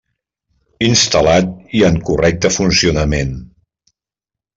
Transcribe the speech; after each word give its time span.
Instal·lat 0.85 1.51
i 1.79 1.83
en 1.89 1.99
correcte 2.07 2.51
funcionament. 2.57 3.37